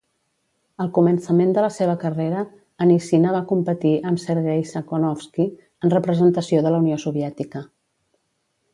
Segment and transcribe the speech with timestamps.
[0.85, 2.39] Al començament de la seva carrera,
[2.87, 5.49] Anissina va competir amb Sergei Sakhnovski,
[5.89, 7.67] en representació de la Unió Soviètica.